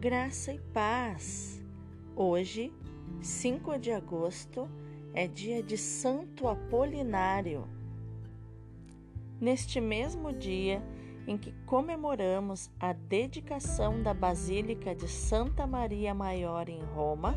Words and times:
graça 0.00 0.50
e 0.50 0.58
paz. 0.72 1.62
Hoje, 2.16 2.72
5 3.20 3.78
de 3.78 3.92
agosto, 3.92 4.66
é 5.12 5.26
dia 5.26 5.62
de 5.62 5.76
Santo 5.76 6.48
Apolinário. 6.48 7.68
Neste 9.38 9.78
mesmo 9.78 10.32
dia 10.32 10.82
em 11.26 11.36
que 11.36 11.52
comemoramos 11.66 12.70
a 12.80 12.94
dedicação 12.94 14.02
da 14.02 14.14
Basílica 14.14 14.94
de 14.94 15.06
Santa 15.06 15.66
Maria 15.66 16.14
Maior 16.14 16.70
em 16.70 16.80
Roma, 16.80 17.36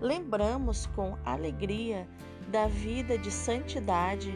lembramos 0.00 0.84
com 0.86 1.16
alegria 1.24 2.08
da 2.50 2.66
vida 2.66 3.16
de 3.16 3.30
santidade 3.30 4.34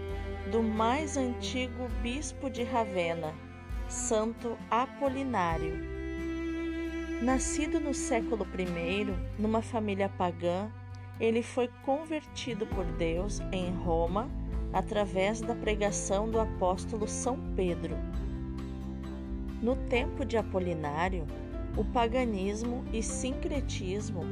do 0.53 0.63
mais 0.63 1.17
antigo 1.17 1.89
bispo 2.01 2.49
de 2.49 2.63
Ravenna, 2.63 3.35
Santo 3.89 4.57
Apolinário 4.71 5.92
Nascido 7.23 7.79
no 7.79 7.95
século 7.95 8.45
I, 8.59 9.07
numa 9.41 9.63
família 9.63 10.09
pagã, 10.09 10.69
ele 11.21 11.41
foi 11.41 11.71
convertido 11.85 12.67
por 12.67 12.85
Deus 12.85 13.39
em 13.53 13.71
Roma 13.71 14.29
através 14.73 15.41
da 15.41 15.55
pregação 15.55 16.29
do 16.29 16.41
apóstolo 16.41 17.07
São 17.07 17.39
Pedro. 17.55 17.97
No 19.63 19.77
tempo 19.89 20.25
de 20.25 20.37
Apolinário, 20.37 21.25
o 21.77 21.85
paganismo 21.85 22.85
e 22.93 23.05
sincretismo 23.05 24.25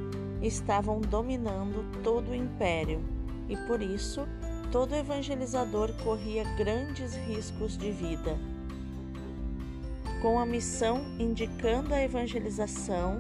estavam 0.42 1.00
dominando 1.00 2.02
todo 2.02 2.32
o 2.32 2.34
império 2.34 3.04
e 3.48 3.56
por 3.68 3.80
isso 3.80 4.26
todo 4.72 4.96
evangelizador 4.96 5.92
corria 6.02 6.42
grandes 6.56 7.14
riscos 7.14 7.78
de 7.78 7.92
vida 7.92 8.36
com 10.20 10.38
a 10.38 10.44
missão 10.44 11.02
indicando 11.18 11.94
a 11.94 12.02
evangelização 12.02 13.18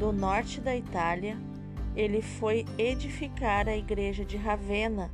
do 0.00 0.12
norte 0.12 0.60
da 0.60 0.76
Itália, 0.76 1.38
ele 1.94 2.20
foi 2.20 2.66
edificar 2.76 3.68
a 3.68 3.76
igreja 3.76 4.24
de 4.24 4.36
Ravenna, 4.36 5.12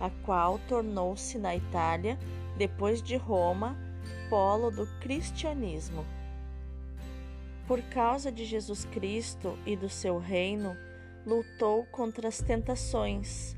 a 0.00 0.08
qual 0.24 0.58
tornou-se 0.66 1.36
na 1.38 1.54
Itália, 1.54 2.18
depois 2.56 3.02
de 3.02 3.16
Roma, 3.16 3.76
polo 4.30 4.70
do 4.70 4.86
cristianismo. 5.00 6.06
Por 7.66 7.82
causa 7.82 8.32
de 8.32 8.46
Jesus 8.46 8.86
Cristo 8.86 9.58
e 9.66 9.76
do 9.76 9.90
seu 9.90 10.18
reino, 10.18 10.74
lutou 11.26 11.84
contra 11.92 12.28
as 12.28 12.40
tentações, 12.40 13.54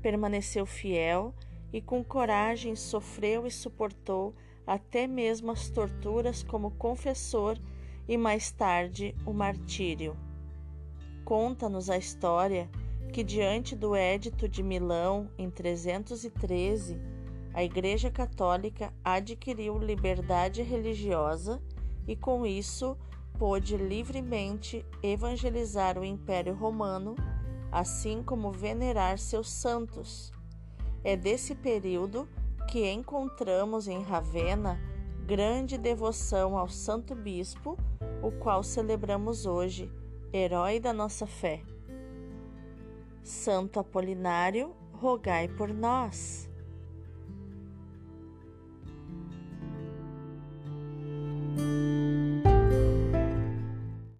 permaneceu 0.00 0.64
fiel 0.64 1.34
e 1.72 1.82
com 1.82 2.02
coragem 2.02 2.74
sofreu 2.74 3.46
e 3.46 3.50
suportou 3.50 4.34
até 4.70 5.04
mesmo 5.08 5.50
as 5.50 5.68
torturas 5.68 6.44
como 6.44 6.70
confessor 6.70 7.58
e 8.06 8.16
mais 8.16 8.52
tarde 8.52 9.16
o 9.26 9.32
martírio. 9.32 10.16
Conta-nos 11.24 11.90
a 11.90 11.98
história 11.98 12.70
que, 13.12 13.24
diante 13.24 13.74
do 13.74 13.96
Édito 13.96 14.48
de 14.48 14.62
Milão, 14.62 15.28
em 15.36 15.50
313, 15.50 17.00
a 17.52 17.64
Igreja 17.64 18.12
Católica 18.12 18.94
adquiriu 19.02 19.76
liberdade 19.76 20.62
religiosa 20.62 21.60
e, 22.06 22.14
com 22.14 22.46
isso, 22.46 22.96
pôde 23.40 23.76
livremente 23.76 24.86
evangelizar 25.02 25.98
o 25.98 26.04
Império 26.04 26.54
Romano, 26.54 27.16
assim 27.72 28.22
como 28.22 28.52
venerar 28.52 29.18
seus 29.18 29.50
santos. 29.50 30.32
É 31.02 31.16
desse 31.16 31.56
período 31.56 32.28
que 32.70 32.88
encontramos 32.88 33.88
em 33.88 34.00
Ravenna 34.00 34.80
grande 35.26 35.76
devoção 35.76 36.56
ao 36.56 36.68
Santo 36.68 37.14
Bispo, 37.14 37.76
o 38.20 38.32
qual 38.32 38.62
celebramos 38.62 39.46
hoje, 39.46 39.90
herói 40.32 40.80
da 40.80 40.92
nossa 40.92 41.24
fé. 41.26 41.62
Santo 43.22 43.78
Apolinário, 43.78 44.74
rogai 44.92 45.46
por 45.48 45.72
nós. 45.72 46.49